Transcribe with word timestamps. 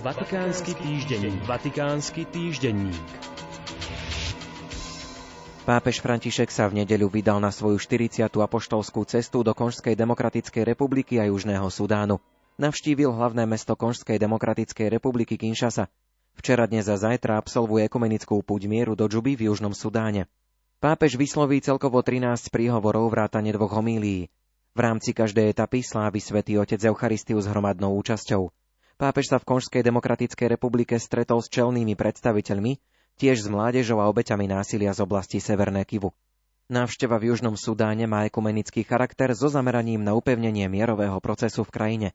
Vatikánsky 0.00 0.72
týždenník. 0.80 1.44
Vatikánsky 1.44 2.24
týždenník. 2.24 2.96
Pápež 5.68 6.00
František 6.00 6.48
sa 6.48 6.72
v 6.72 6.80
nedeľu 6.80 7.12
vydal 7.12 7.36
na 7.36 7.52
svoju 7.52 7.76
40. 7.76 8.24
apoštolskú 8.32 9.04
cestu 9.04 9.44
do 9.44 9.52
Konžskej 9.52 9.92
demokratickej 9.92 10.64
republiky 10.64 11.20
a 11.20 11.28
Južného 11.28 11.68
Sudánu. 11.68 12.16
Navštívil 12.56 13.12
hlavné 13.12 13.44
mesto 13.44 13.76
Konžskej 13.76 14.16
demokratickej 14.16 14.88
republiky 14.88 15.36
Kinshasa. 15.36 15.92
Včera 16.32 16.64
dnes 16.64 16.88
a 16.88 16.96
zajtra 16.96 17.36
absolvuje 17.36 17.84
ekumenickú 17.84 18.40
púť 18.40 18.72
mieru 18.72 18.96
do 18.96 19.04
Džuby 19.04 19.36
v 19.36 19.52
Južnom 19.52 19.76
Sudáne. 19.76 20.32
Pápež 20.80 21.20
vysloví 21.20 21.60
celkovo 21.60 22.00
13 22.00 22.48
príhovorov 22.48 23.12
vrátane 23.12 23.52
dvoch 23.52 23.76
homílií. 23.76 24.32
V 24.72 24.80
rámci 24.80 25.12
každej 25.12 25.52
etapy 25.52 25.84
slávi 25.84 26.24
svätý 26.24 26.56
Otec 26.56 26.80
Eucharistiu 26.88 27.36
s 27.36 27.44
hromadnou 27.44 27.92
účasťou. 28.00 28.48
Pápež 29.00 29.32
sa 29.32 29.40
v 29.40 29.48
Konžskej 29.48 29.80
demokratickej 29.80 30.60
republike 30.60 31.00
stretol 31.00 31.40
s 31.40 31.48
čelnými 31.48 31.96
predstaviteľmi, 31.96 32.76
tiež 33.16 33.40
s 33.40 33.48
mládežou 33.48 33.96
a 33.96 34.12
obeťami 34.12 34.44
násilia 34.44 34.92
z 34.92 35.00
oblasti 35.00 35.40
Severné 35.40 35.88
Kivu. 35.88 36.12
Návšteva 36.68 37.16
v 37.16 37.32
Južnom 37.32 37.56
Sudáne 37.56 38.04
má 38.04 38.28
ekumenický 38.28 38.84
charakter 38.84 39.32
so 39.32 39.48
zameraním 39.48 40.04
na 40.04 40.12
upevnenie 40.12 40.68
mierového 40.68 41.16
procesu 41.24 41.64
v 41.64 41.72
krajine. 41.72 42.08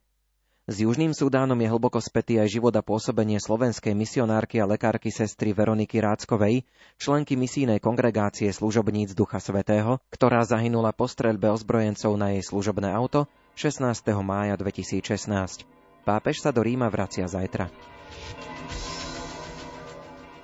S 0.70 0.86
Južným 0.86 1.18
Sudánom 1.18 1.58
je 1.58 1.74
hlboko 1.74 1.98
spätý 1.98 2.38
aj 2.38 2.54
život 2.54 2.74
a 2.78 2.86
pôsobenie 2.86 3.42
slovenskej 3.42 3.98
misionárky 3.98 4.62
a 4.62 4.70
lekárky 4.70 5.10
sestry 5.10 5.58
Veroniky 5.58 5.98
Ráckovej, 5.98 6.70
členky 7.02 7.34
misijnej 7.34 7.82
kongregácie 7.82 8.54
služobníc 8.54 9.18
Ducha 9.18 9.42
Svetého, 9.42 9.98
ktorá 10.14 10.46
zahynula 10.46 10.94
po 10.94 11.10
streľbe 11.10 11.50
ozbrojencov 11.50 12.14
na 12.14 12.38
jej 12.38 12.46
služobné 12.46 12.94
auto 12.94 13.26
16. 13.58 13.82
mája 14.22 14.54
2016. 14.54 15.85
Pápež 16.06 16.38
sa 16.38 16.54
do 16.54 16.62
Ríma 16.62 16.86
vracia 16.94 17.26
zajtra. 17.26 17.66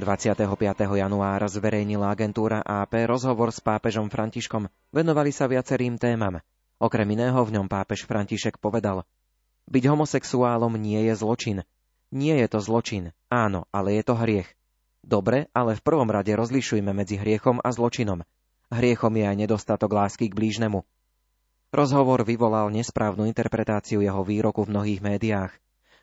25. 0.01 0.33
januára 0.97 1.45
zverejnila 1.45 2.09
agentúra 2.09 2.65
AP 2.65 3.05
rozhovor 3.05 3.53
s 3.53 3.61
pápežom 3.61 4.09
Františkom. 4.09 4.65
Venovali 4.89 5.29
sa 5.29 5.45
viacerým 5.45 6.01
témam. 6.01 6.41
Okrem 6.81 7.05
iného 7.13 7.37
v 7.45 7.53
ňom 7.53 7.69
pápež 7.69 8.09
František 8.09 8.57
povedal 8.57 9.05
Byť 9.69 9.83
homosexuálom 9.85 10.73
nie 10.81 11.05
je 11.05 11.13
zločin. 11.13 11.61
Nie 12.09 12.41
je 12.41 12.47
to 12.49 12.57
zločin, 12.57 13.13
áno, 13.29 13.69
ale 13.69 14.01
je 14.01 14.03
to 14.09 14.17
hriech. 14.17 14.49
Dobre, 15.05 15.45
ale 15.53 15.77
v 15.77 15.85
prvom 15.85 16.09
rade 16.09 16.33
rozlišujme 16.33 16.89
medzi 16.89 17.21
hriechom 17.21 17.61
a 17.61 17.69
zločinom. 17.69 18.25
Hriechom 18.73 19.13
je 19.13 19.29
aj 19.29 19.37
nedostatok 19.37 19.93
lásky 19.93 20.25
k 20.25 20.33
blížnemu. 20.33 20.81
Rozhovor 21.71 22.27
vyvolal 22.27 22.67
nesprávnu 22.67 23.23
interpretáciu 23.31 24.03
jeho 24.03 24.19
výroku 24.27 24.67
v 24.67 24.75
mnohých 24.75 24.99
médiách. 24.99 25.55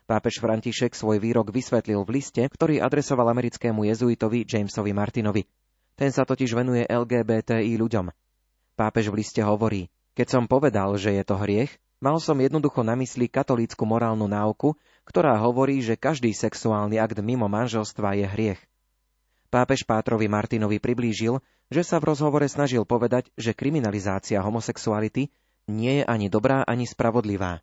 Pápež 0.09 0.41
František 0.41 0.97
svoj 0.97 1.21
výrok 1.21 1.53
vysvetlil 1.53 2.01
v 2.01 2.17
liste, 2.17 2.41
ktorý 2.41 2.81
adresoval 2.81 3.29
americkému 3.29 3.85
jezuitovi 3.85 4.49
Jamesovi 4.49 4.97
Martinovi. 4.97 5.45
Ten 5.93 6.09
sa 6.09 6.25
totiž 6.25 6.57
venuje 6.57 6.89
LGBTI 6.89 7.69
ľuďom. 7.77 8.09
Pápež 8.73 9.13
v 9.13 9.21
liste 9.21 9.45
hovorí, 9.45 9.93
keď 10.17 10.41
som 10.41 10.49
povedal, 10.49 10.97
že 10.97 11.13
je 11.13 11.21
to 11.21 11.37
hriech, 11.37 11.69
mal 12.01 12.17
som 12.17 12.41
jednoducho 12.41 12.81
na 12.81 12.97
mysli 12.97 13.29
katolícku 13.29 13.85
morálnu 13.85 14.25
náuku, 14.25 14.73
ktorá 15.05 15.37
hovorí, 15.37 15.85
že 15.85 15.93
každý 15.93 16.33
sexuálny 16.33 16.97
akt 16.97 17.21
mimo 17.21 17.45
manželstva 17.45 18.17
je 18.17 18.25
hriech. 18.25 18.61
Pápež 19.53 19.85
Pátrovi 19.85 20.25
Martinovi 20.25 20.81
priblížil, 20.81 21.37
že 21.69 21.85
sa 21.85 22.01
v 22.01 22.09
rozhovore 22.09 22.49
snažil 22.49 22.89
povedať, 22.89 23.29
že 23.37 23.53
kriminalizácia 23.53 24.41
homosexuality 24.41 25.29
nie 25.69 26.01
je 26.01 26.05
ani 26.09 26.27
dobrá, 26.33 26.65
ani 26.65 26.89
spravodlivá. 26.89 27.61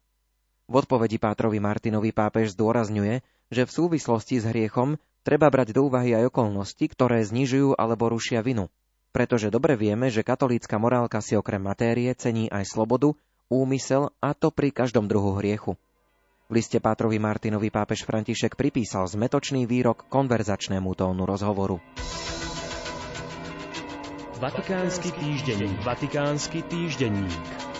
V 0.66 0.74
odpovedi 0.78 1.18
Pátrovi 1.18 1.58
Martinovi 1.58 2.10
pápež 2.14 2.54
zdôrazňuje, 2.54 3.22
že 3.50 3.62
v 3.66 3.74
súvislosti 3.74 4.42
s 4.42 4.46
hriechom 4.46 4.98
treba 5.26 5.50
brať 5.50 5.74
do 5.74 5.90
úvahy 5.90 6.14
aj 6.14 6.30
okolnosti, 6.30 6.86
ktoré 6.86 7.26
znižujú 7.26 7.74
alebo 7.74 8.10
rušia 8.10 8.42
vinu. 8.42 8.70
Pretože 9.10 9.50
dobre 9.50 9.74
vieme, 9.74 10.10
že 10.10 10.26
katolícka 10.26 10.78
morálka 10.78 11.18
si 11.22 11.38
okrem 11.38 11.62
matérie 11.62 12.10
cení 12.14 12.50
aj 12.50 12.66
slobodu, 12.66 13.14
úmysel 13.46 14.10
a 14.22 14.34
to 14.34 14.50
pri 14.50 14.74
každom 14.74 15.06
druhu 15.06 15.38
hriechu. 15.38 15.78
V 16.46 16.62
liste 16.62 16.78
Pátrovi 16.78 17.18
Martinovi 17.18 17.74
pápež 17.74 18.06
František 18.06 18.54
pripísal 18.54 19.10
zmetočný 19.10 19.66
výrok 19.66 20.06
konverzačnému 20.06 20.94
tónu 20.94 21.26
rozhovoru. 21.26 21.82
Vatikánsky 24.38 25.10
týždenník. 25.16 25.80
Vatikánsky 25.82 26.60
týždenník. 26.68 27.75